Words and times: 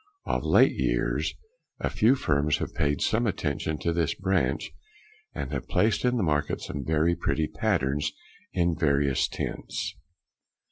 Of 0.25 0.43
late 0.43 0.71
years 0.73 1.35
a 1.79 1.91
few 1.91 2.15
firms 2.15 2.57
have 2.57 2.73
paid 2.73 3.01
some 3.01 3.27
attention 3.27 3.77
to 3.81 3.93
this 3.93 4.15
branch, 4.15 4.71
and 5.35 5.51
have 5.51 5.67
placed 5.67 6.05
in 6.05 6.17
the 6.17 6.23
market 6.23 6.59
some 6.59 6.83
very 6.83 7.15
pretty 7.15 7.45
patterns 7.47 8.11
in 8.51 8.75
various 8.75 9.27
tints. 9.27 9.95